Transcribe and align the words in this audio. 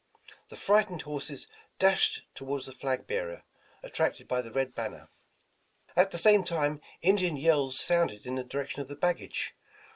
The 0.49 0.57
frightened 0.57 1.03
horses 1.03 1.45
dashed 1.77 2.23
toward 2.33 2.63
the 2.63 2.71
flag 2.71 3.05
bearer, 3.05 3.43
attracted 3.83 4.27
by 4.27 4.41
the 4.41 4.51
red 4.51 4.73
banner. 4.73 5.09
At 5.95 6.09
the 6.09 6.17
same 6.17 6.43
time 6.43 6.81
Indian 7.03 7.37
yells 7.37 7.79
sounded 7.79 8.25
in 8.25 8.33
the 8.33 8.43
direc 8.43 8.69
tion 8.69 8.81
of 8.81 8.87
the 8.87 8.95
baggage. 8.95 9.53